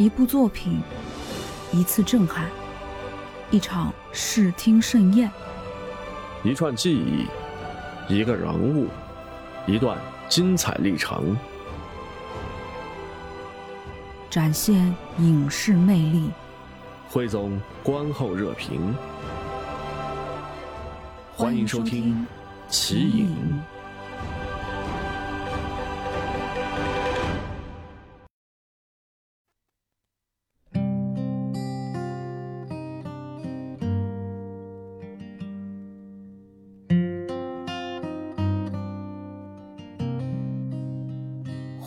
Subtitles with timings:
[0.00, 0.80] 一部作品，
[1.72, 2.48] 一次震撼，
[3.50, 5.30] 一场视听盛宴，
[6.42, 7.26] 一串记忆，
[8.08, 8.88] 一个人物，
[9.66, 11.36] 一段精彩历程，
[14.30, 16.30] 展现影视魅力，
[17.10, 18.94] 汇总观后热评。
[21.36, 22.26] 欢迎收听
[22.72, 23.26] 《奇影》。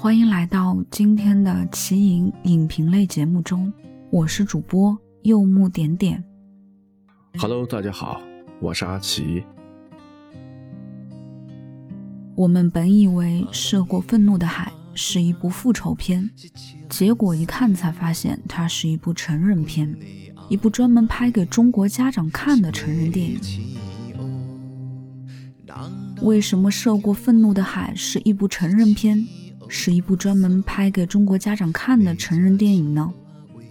[0.03, 3.71] 欢迎来到今天的奇影影评类节目中，
[4.11, 6.21] 我是主播柚木点点。
[7.37, 8.21] Hello，大家好，
[8.59, 9.45] 我是阿奇。
[12.35, 16.29] 我们本以为《涉过愤怒的海》是一部复仇片，
[16.89, 19.97] 结果一看才发现它是一部成人片，
[20.49, 23.39] 一部专门拍给中国家长看的成人电影。
[26.23, 29.25] 为什么《涉过愤怒的海》是一部成人片？
[29.75, 33.11] 是一部专门拍给中国家长看的成人电影呢？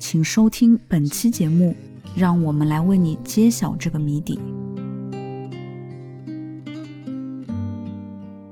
[0.00, 1.77] 请收听本期节目，
[2.17, 4.36] 让我们来为你揭晓这个谜底。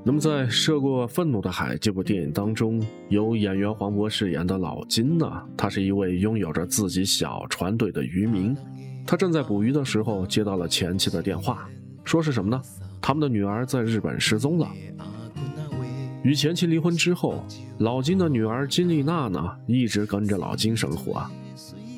[0.01, 8.55] 那么，在《涉过愤怒的海》这部电影当中，由演员黄渤饰演的老金呢，他是一位拥有着自己小船队的渔民。
[9.05, 11.67] 他正在捕鱼的时候，接到了前妻的电话，
[12.05, 12.61] 说是什么呢？
[13.01, 14.71] 他们的女儿在日本失踪了。
[16.23, 17.43] 与前妻离婚之后，
[17.79, 21.25] 老金的女儿金丽娜呢，一直跟着老金生活。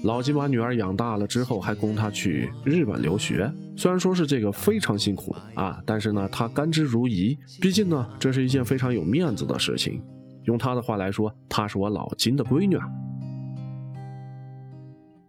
[0.03, 3.51] 老金把女儿养大了之后，还供她去日本留学。
[3.75, 7.37] 虽然说是这个非常辛苦啊，但是呢，他甘之如饴。
[7.59, 10.01] 毕竟呢，这是一件非常有面子的事情。
[10.43, 12.77] 用他的话来说，她是我老金的闺女。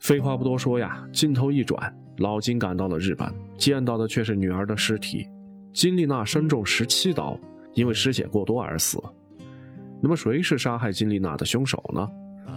[0.01, 5.27] 废话不多说呀，镜头一转，老金赶到了日本，见到的却是女儿的尸体。
[5.73, 7.39] 金丽娜身中十七刀。
[7.75, 9.03] 因为失血过多而死。
[10.01, 12.09] 那么，谁是杀害金丽娜的凶手呢？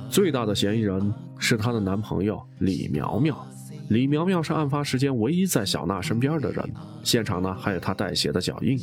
[0.10, 3.48] 最大的嫌疑人是她的男朋友李苗苗。
[3.90, 6.74] 李苗苗是案发时间唯一在小娜身边的人，
[7.04, 8.78] 现场呢还有她带血的脚印。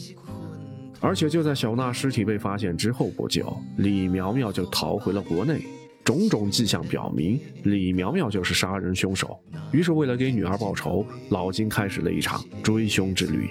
[1.01, 5.63] 而且就在小娜尸体被发现之后不久，李苗苗就逃回了国内。
[6.03, 9.39] 种种迹象表明，李苗苗就是杀人凶手。
[9.73, 13.51] 于是，为了给女儿报仇，老金开始了一场追凶之旅。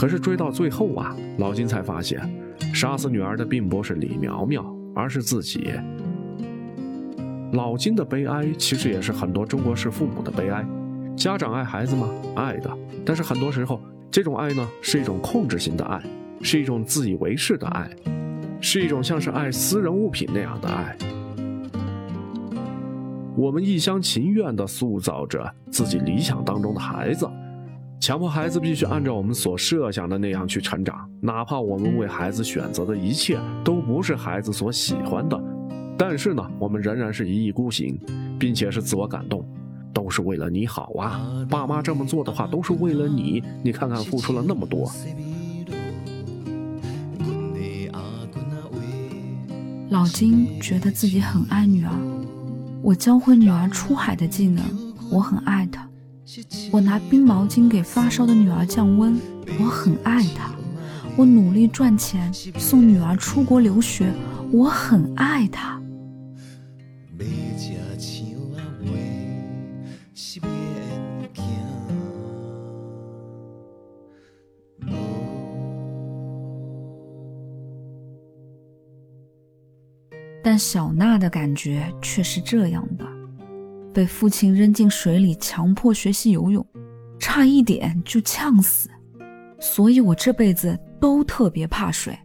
[0.00, 2.18] 可是追到最后啊，老金才发现，
[2.72, 5.74] 杀死女儿的并不是李苗苗，而是自己。
[7.52, 10.66] 老金的悲哀，其实也是很多中国式父母的悲哀。
[11.14, 12.08] 家长爱孩子吗？
[12.34, 12.78] 爱的。
[13.04, 13.78] 但是很多时候，
[14.10, 16.02] 这种爱呢，是一种控制型的爱，
[16.40, 17.90] 是一种自以为是的爱，
[18.58, 20.96] 是一种像是爱私人物品那样的爱。
[23.36, 27.28] 我们一厢情愿地塑造着自己理想当中的孩子。
[28.10, 35.40] 强迫孩子必须按照我们所设想的那样去成长，哪怕我们为孩子选择的一切都不是孩子所喜欢的，
[35.96, 37.96] 但是呢，我们仍然是一意孤行，
[38.36, 39.48] 并且是自我感动，
[39.94, 41.46] 都是为了你好啊！
[41.48, 43.44] 爸妈这么做的话，都是为了你。
[43.62, 44.90] 你看看，付出了那么多。
[49.90, 51.92] 老金觉得自己很爱女儿，
[52.82, 54.64] 我教会女儿出海的技能，
[55.12, 55.88] 我很爱她。
[56.72, 59.20] 我拿冰毛巾给发烧的女儿降温，
[59.58, 60.52] 我很爱她；
[61.16, 64.12] 我努力赚钱送女儿出国留学，
[64.52, 65.80] 我很爱她。
[80.42, 83.19] 但小娜的感觉却是这样的。
[83.92, 86.64] 被父亲扔进水里，强迫学习游泳，
[87.18, 88.88] 差一点就呛死。
[89.58, 92.18] 所以我这辈子都特别怕水。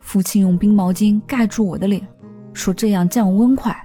[0.00, 2.06] 父亲用冰毛巾盖住我的脸，
[2.52, 3.76] 说这样降温快。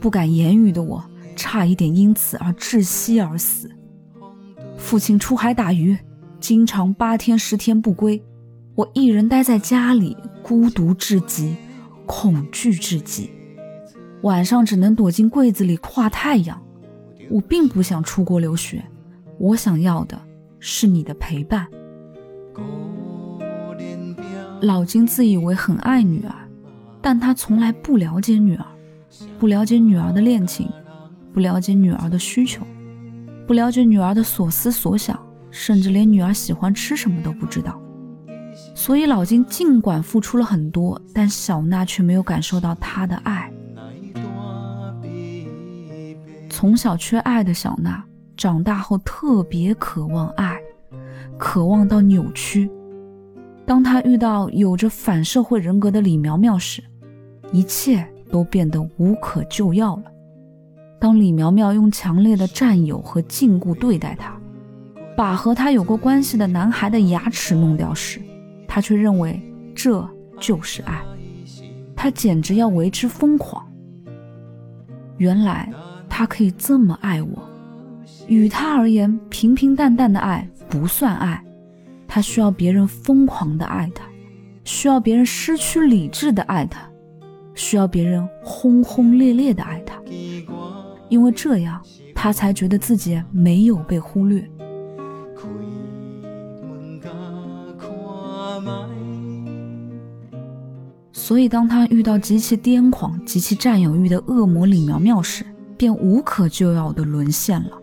[0.00, 1.02] 不敢言语的我，
[1.34, 3.70] 差一点因此而窒息而死。
[4.76, 5.96] 父亲出海打鱼，
[6.40, 8.22] 经常八天十天不归。
[8.74, 11.56] 我一人待在家里，孤独至极，
[12.06, 13.30] 恐惧至极。
[14.24, 16.58] 晚上只能躲进柜子里跨太阳。
[17.30, 18.82] 我并不想出国留学，
[19.38, 20.18] 我想要的
[20.58, 21.66] 是你的陪伴。
[24.62, 26.34] 老金自以为很爱女儿，
[27.02, 28.64] 但他从来不了解女儿，
[29.38, 30.70] 不了解女儿的恋情，
[31.30, 32.62] 不了解女儿的需求，
[33.46, 35.18] 不了解女儿的所思所想，
[35.50, 37.78] 甚至连女儿喜欢吃什么都不知道。
[38.74, 43.50] 所以老金尽管付出了很多，但小娜却没有感受到他的爱。
[46.64, 48.02] 从小缺爱的小娜，
[48.38, 50.58] 长大后特别渴望爱，
[51.36, 52.70] 渴望到扭曲。
[53.66, 56.82] 当她遇到有着反社会人格的李苗苗时，
[57.52, 58.02] 一切
[58.32, 60.04] 都变得无可救药了。
[60.98, 64.34] 当李苗苗用强烈的占有和禁锢对待她，
[65.14, 68.22] 把和她有过关系的男孩的牙齿弄掉时，
[68.66, 69.38] 她却认为
[69.74, 70.02] 这
[70.40, 71.02] 就是爱，
[71.94, 73.62] 她简直要为之疯狂。
[75.18, 75.70] 原来
[76.16, 77.42] 他可以这么爱我，
[78.28, 81.42] 与他而言，平平淡淡的爱不算爱。
[82.06, 84.04] 他需要别人疯狂的爱他，
[84.62, 86.88] 需要别人失去理智的爱他，
[87.56, 90.00] 需要别人轰轰烈烈的爱他，
[91.08, 91.82] 因为这样
[92.14, 94.48] 他才觉得自己没有被忽略。
[101.12, 105.44] 所以，当他遇到极其癫狂、极其占有欲的恶魔李苗苗时，
[105.76, 107.78] 便无可救药的沦陷了。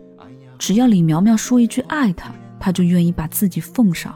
[0.58, 4.14] 只要李苗苗说一句爱他，他就愿意把自己奉上。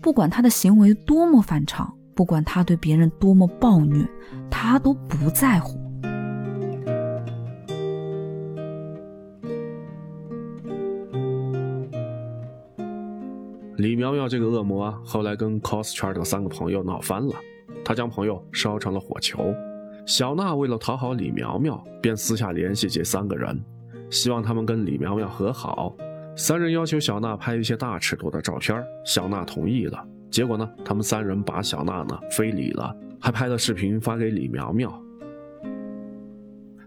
[0.00, 4.06] 不管他的行为多么反常，不管他对别人多么暴虐，
[4.48, 5.78] 他都不在乎。
[13.76, 17.34] 李苗苗这个恶魔后来跟 cos 圈的三个朋友闹翻了，
[17.84, 19.54] 他将朋友烧成了火球。
[20.08, 23.62] 小娜为了讨好李苗苗，便私下联系这三个人，
[24.08, 25.94] 希望他们跟李苗苗和好。
[26.34, 30.02] 三人要求小娜拍一些大尺度的照片，小娜同意了。
[30.30, 34.90] 结果呢，他们三人把小娜呢非礼了，还拍了视频发给李苗苗。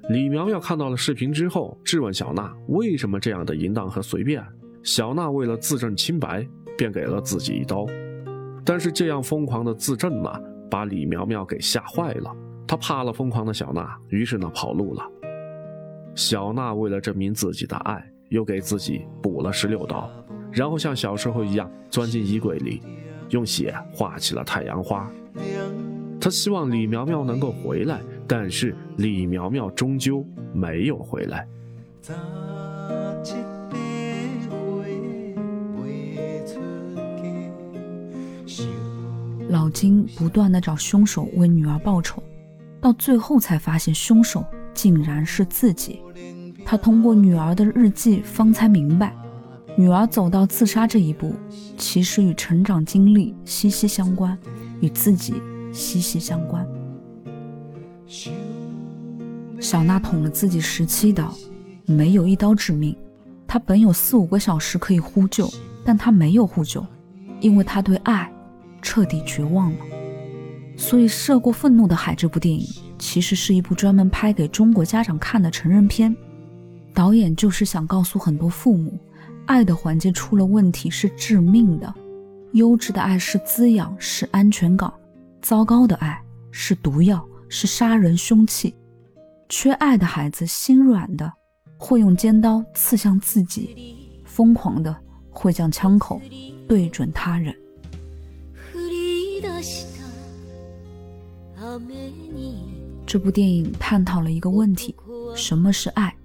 [0.10, 4.44] 李苗苗看到了视频之后，质问小娜为什么这样的淫荡和随便。
[4.82, 6.44] 小娜为了自证清白，
[6.76, 7.86] 便给了自己一刀。
[8.66, 10.42] 但是这样疯狂的自证呢，
[10.72, 12.36] 把李苗苗给吓坏了。
[12.72, 15.04] 他怕了疯狂的小娜，于是呢跑路了。
[16.16, 18.02] 小娜为了证明自己的爱。
[18.30, 20.10] 又给自己补了十六刀，
[20.54, 22.82] 然后像小时候一样钻进衣柜里，
[23.28, 25.12] 用血画起了太阳花。
[26.18, 31.46] 他希望李苗苗能够回来，但是李苗苗终究没有回来。
[39.50, 42.24] 老金不断的找凶手为女儿报仇，
[42.82, 44.44] 到最后才发现凶手
[44.74, 46.02] 竟然是自己。
[46.66, 49.16] 他通过女儿的日记，方才明白，
[49.76, 51.34] 女儿走到自杀这一步，
[51.78, 54.38] 其实与成长经历息息相关，
[54.80, 55.42] 与自己
[55.72, 56.68] 息息相关。
[59.60, 61.34] 小娜捅了自己十七刀，
[61.86, 62.96] 没有一刀致命。
[63.48, 65.50] 她本有四五个小时可以呼救，
[65.84, 66.86] 但她没有呼救，
[67.42, 68.32] 因为她对爱
[68.82, 69.78] 彻底绝望了。
[70.82, 72.68] 所以，《涉过愤怒的海》这部电影
[72.98, 76.14] 其实是一部专门拍给中国家长看的成人片。
[76.92, 79.00] 导演就是想告诉很多父母，
[79.46, 81.94] 爱的环节出了问题是致命的。
[82.54, 84.92] 优质的爱是滋养，是安全港；
[85.40, 86.20] 糟糕的爱
[86.50, 88.76] 是毒药，是杀人凶器。
[89.50, 91.32] 缺爱的孩子心软的，
[91.78, 93.70] 会用尖刀刺向自己；
[94.26, 94.94] 疯狂的
[95.30, 96.20] 会将枪口
[96.68, 97.56] 对准他人。
[103.06, 104.96] 这部电影探讨了一个问题：
[105.36, 106.16] 什么是爱？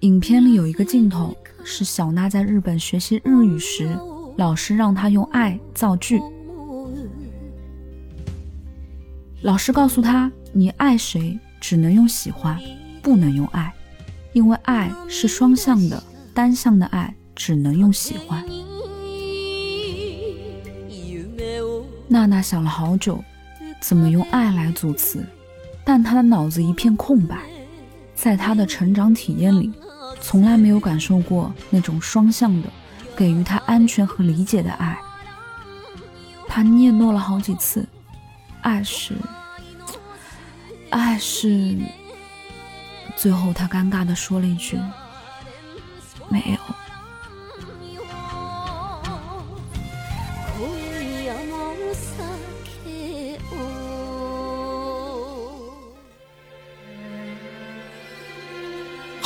[0.00, 3.90] 影片里有一个镜头是小娜在日本学习日语时，
[4.36, 6.18] 老师让她用“爱”造句。
[9.42, 12.58] 老师告诉她：“你爱谁只能用喜欢，
[13.02, 13.70] 不能用爱，
[14.32, 16.02] 因为爱是双向的，
[16.32, 18.42] 单向的爱只能用喜欢。”
[22.08, 23.22] 娜娜想了好久，
[23.80, 25.24] 怎么用爱来组词，
[25.84, 27.36] 但他的脑子一片空白。
[28.14, 29.72] 在他的成长体验里。
[30.22, 32.68] 从来没有感受过那种双向的
[33.16, 34.98] 给予他安全和理解的爱。
[36.46, 37.88] 他念诺了好几次，
[38.60, 39.14] 爱是，
[40.90, 41.78] 爱是。
[43.16, 44.78] 最后他尴尬的说了一句
[46.28, 46.74] ：“没有。”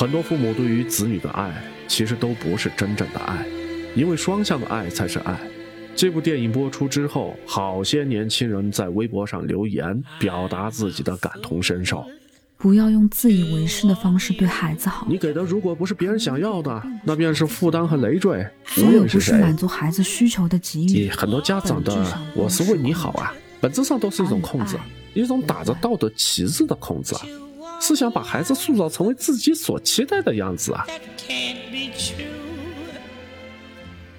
[0.04, 1.50] 很多父母对于子女的爱，
[1.88, 3.42] 其实都不是真正的爱，
[3.94, 5.34] 因为双向的爱才是爱。
[5.96, 12.04] 这部电影播出之后，好些年轻人在微博上留言，表达自己的感同身受。
[12.58, 15.06] 不要用自以为是的方式对孩子好。
[15.08, 18.46] 你给的如果不是别人想要的，那便是负担和累赘。
[18.66, 22.06] 所有不是满足孩子需求的给予，很多家长的
[22.36, 24.76] “我是为你好啊”，本质上都是一种控制，
[25.14, 27.14] 一种打着道德旗帜的控制，
[27.86, 30.86] 是想把孩子塑造成为自己所期待的样子啊。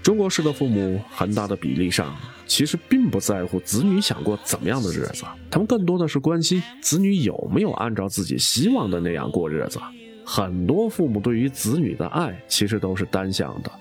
[0.04, 9.80] 中国式的父母，很大的比例上其实并不在乎子女想过怎么样的日子，他们更多的是关心子女有没有按照自己希望的那样过日子。
[10.24, 13.72] 很多父母对于子女的爱，其实都是单向的，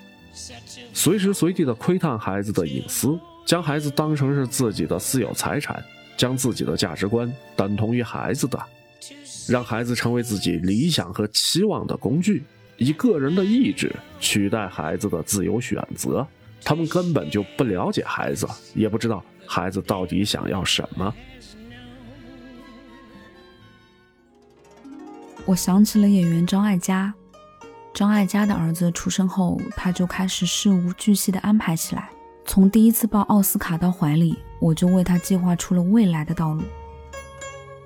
[0.95, 5.85] 随时随地的窥探孩子的隐私，将孩子当成是自己的私有财产，
[6.17, 8.59] 将自己的价值观等同于孩子的，
[9.49, 12.43] 让孩子成为自己理想和期望的工具。
[12.77, 16.27] 以个人的意志取代孩子的自由选择，
[16.65, 21.15] 他们根本就不了解孩子，也不知道孩子到底想要什么。
[25.45, 27.15] 我想起了演员张艾嘉，
[27.93, 32.11] 张艾嘉的儿子出生后，他就开始事无巨细的安排起来。
[32.45, 36.63] 从第一次抱奥斯卡到怀里，我就为他计划出了未来的道路。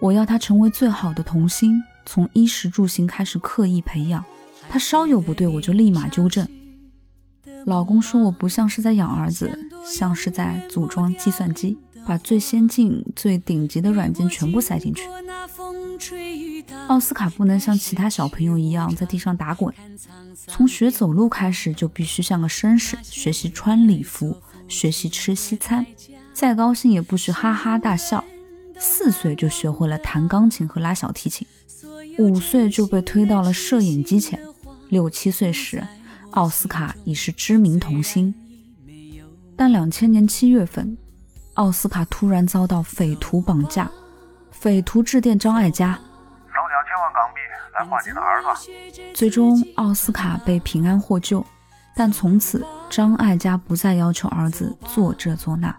[0.01, 4.25] 我要他成为最好的童星，从衣食住行开始刻意培养。
[4.69, 6.47] 他稍有不对，我就立马纠正。
[7.67, 11.77] 老公说我不像是在养儿子，像是在组装计算机，
[12.07, 15.03] 把最先进、最顶级的软件全部塞进去。
[16.87, 19.75] 奥斯卡不能像其他小朋友一样在地上打滚，
[20.47, 25.85] 从学走路开始就必须像个绅士，学习穿礼服，学习吃西餐，
[26.33, 28.25] 再高兴也不许哈哈大笑。
[28.79, 31.47] 四岁就学会了弹钢琴和拉小提琴，
[32.19, 34.41] 五岁就被推到了摄影机前。
[34.89, 35.87] 六七岁时，
[36.31, 38.35] 奥斯卡已是知名童星。
[39.57, 40.97] 但两千年七月份，
[41.55, 43.91] 奥斯卡突然遭到匪徒绑架，
[44.51, 45.99] 匪徒致电张艾嘉，
[46.55, 47.41] 找两千万港币
[47.79, 48.71] 来换你的儿子。
[49.13, 51.45] 最终，奥斯卡被平安获救，
[51.97, 55.77] 但从此张艾嘉不再要求儿子做这做那。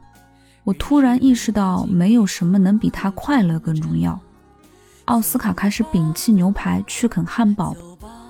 [0.69, 4.19] 我突然意识到，没有什么能比他快乐更重要。
[5.05, 7.75] 奥斯卡开始摒弃牛排，去啃汉堡。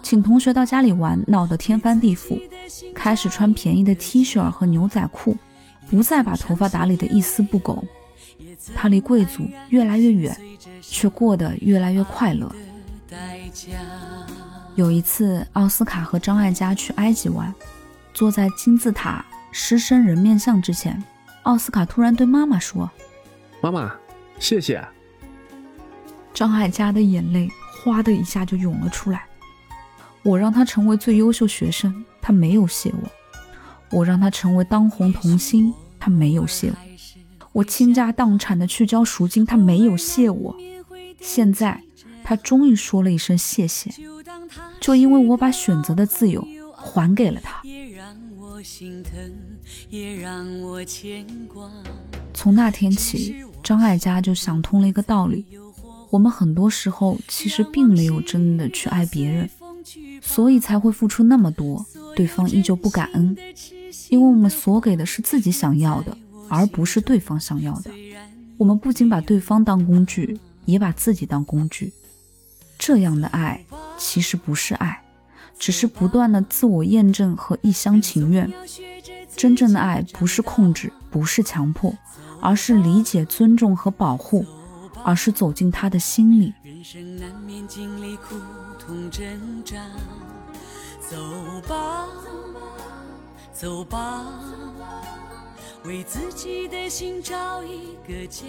[0.02, 2.40] 请同学到家里玩，闹得天翻地覆，
[2.96, 5.36] 开始穿便宜的 T 恤和牛仔裤，
[5.90, 7.84] 不再把头发打理得一丝不苟。
[8.74, 10.34] 他离贵族越来越远，
[10.82, 12.50] 却过得越来越快乐。
[14.76, 17.54] 有一次，奥斯卡和张艾嘉去埃及玩，
[18.14, 21.04] 坐在金字塔狮身人面像之前，
[21.44, 22.90] 奥斯卡突然对妈妈说
[23.62, 23.96] ：“妈妈，
[24.40, 24.86] 谢谢。”
[26.34, 29.26] 张海佳的眼泪哗的一下就涌了出来。
[30.24, 33.10] 我让他成为最优秀学生，他没有谢我；
[33.90, 36.76] 我让他成为当红童星，他没有谢我；
[37.54, 40.56] 我倾家荡产的去交赎金，他没有谢我。
[41.22, 41.82] 现在，
[42.24, 43.90] 他终于说了一声谢谢，
[44.80, 47.62] 就因为我把选择的自由还给了他。
[48.62, 49.14] 心疼，
[49.90, 51.70] 也让我牵挂
[52.34, 55.46] 从那天起，张艾嘉就想通了一个道理：
[56.10, 59.50] 我们很多时候其实并没有真的去爱别人。
[60.22, 61.84] 所以才会付出那么多，
[62.16, 63.36] 对方依旧不感恩，
[64.10, 66.16] 因为我们所给的是自己想要的，
[66.50, 67.90] 而不是对方想要的。
[68.58, 71.92] 我们不仅把对方当工具，也把自己当工具。
[72.78, 73.66] 这样的爱
[73.98, 75.02] 其实不是爱，
[75.60, 78.52] 只是不断的自我验证和一厢情愿。
[79.36, 81.94] 真正的爱不是控制，不是强迫，
[82.42, 84.46] 而是理解、尊重和保护，
[85.04, 86.54] 而是走进他的心里。
[88.80, 89.78] 痛挣扎，
[91.00, 91.16] 走
[91.68, 92.08] 吧，
[93.54, 94.26] 走吧，
[95.86, 98.46] 为自己的心找一个家。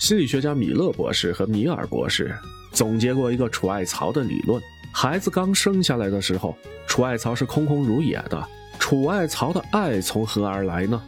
[0.00, 2.34] 心理学家米勒博士和米尔博士
[2.72, 4.60] 总结过一个储爱槽的理论：
[4.90, 8.48] 孩子刚生下来的时候，储爱槽是空空如也的。
[8.78, 11.00] 储爱槽的爱从何而来呢？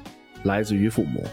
[0.44, 1.25] 来自于父母。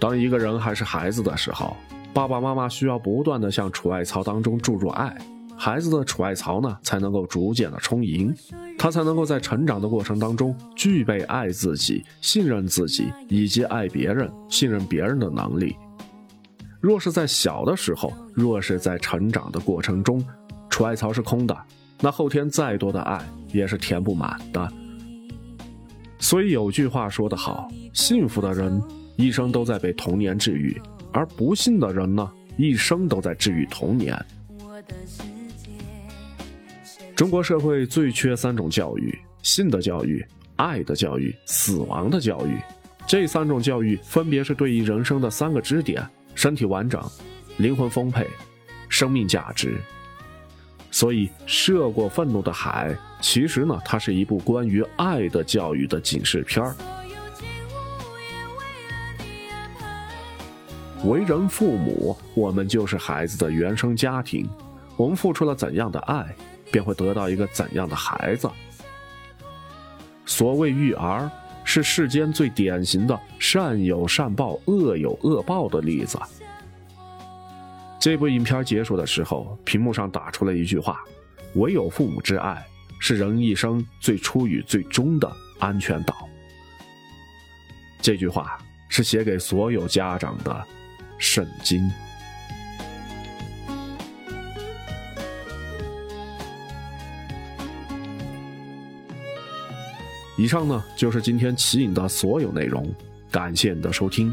[0.00, 1.76] 当一个人还是孩子的时候。
[2.14, 5.16] 爸爸妈妈需要不断的向储爱槽当中注入爱，
[5.56, 8.34] 孩子的储爱槽呢才能够逐渐的充盈，
[8.76, 15.76] 他才能够在成长的过程当中具备爱自己、信任自己以及爱别人、信任别人的能力。
[16.80, 20.24] 若是在小的时候，若是在成长的过程中，
[20.70, 21.56] 储爱槽是空的，
[22.00, 23.20] 那后天再多的爱
[23.52, 24.72] 也是填不满的。
[26.20, 28.80] 所以有句话说得好，幸福的人
[29.16, 30.80] 一生都在被童年治愈。
[31.10, 34.16] 而不幸的人呢，一生都在治愈童年。
[37.16, 40.24] 中国社会最缺三种教育：性的教育、
[40.56, 42.56] 爱的教育、死亡的教育。
[43.06, 46.06] 这三种教育分别是对于人生的三个支点，
[46.38, 47.02] 身体完整，
[47.56, 48.24] 灵魂丰沛，
[48.88, 49.76] 生命价值。
[50.88, 56.76] 所以，涉过愤怒的海，其实呢，它是一部关于爱的教育的警示片儿。
[61.04, 64.48] 为人父母，我们就是孩子的原生家庭，
[64.96, 66.24] 我们付出了怎样的爱，
[66.70, 68.48] 便会得到一个怎样的孩子。
[70.24, 71.28] 所谓育儿，
[71.70, 76.18] 是世间最典型的善有善报、恶有恶报的例子。
[78.00, 81.04] 这部影片结束的时候，屏幕上打出了一句话
[81.56, 82.66] ：“唯有父母之爱，
[82.98, 86.26] 是人一生最初与最终的安全岛。”
[88.00, 88.58] 这句话
[88.88, 90.66] 是写给所有家长的。
[91.18, 91.82] 圣经。
[100.38, 102.90] 以上呢就是今天奇影的所有内容，
[103.30, 104.32] 感谢你的收听。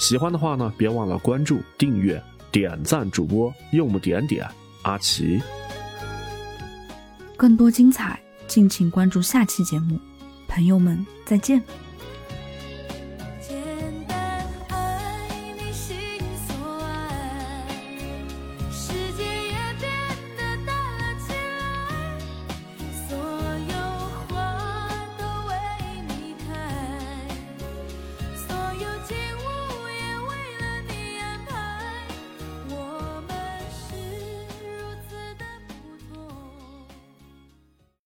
[0.00, 2.20] 喜欢的话呢，别忘了关注、订阅、
[2.50, 4.46] 点赞主播柚木点点
[4.82, 5.40] 阿奇。
[7.36, 9.98] 更多精彩，敬请关注下期节目。
[10.48, 11.62] 朋友们，再见。